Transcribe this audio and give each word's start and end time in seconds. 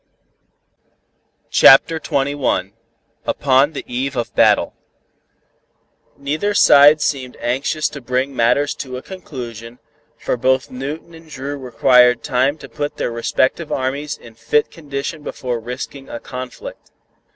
CHAPTER 1.51 1.99
XXI 1.99 2.71
UPON 3.27 3.73
THE 3.73 3.83
EVE 3.87 4.15
OF 4.15 4.33
BATTLE 4.33 4.73
Neither 6.17 6.55
side 6.55 7.01
seemed 7.01 7.37
anxious 7.39 7.87
to 7.89 8.01
bring 8.01 8.35
matters 8.35 8.73
to 8.77 8.97
a 8.97 9.03
conclusion, 9.03 9.77
for 10.17 10.35
both 10.37 10.71
Newton 10.71 11.13
and 11.13 11.29
Dru 11.29 11.55
required 11.55 12.23
time 12.23 12.57
to 12.57 12.67
put 12.67 12.97
their 12.97 13.11
respective 13.11 13.71
armies 13.71 14.17
in 14.17 14.33
fit 14.33 14.71
condition 14.71 15.21
before 15.21 15.59
risking 15.59 16.09
a 16.09 16.19
conflict. 16.19 16.89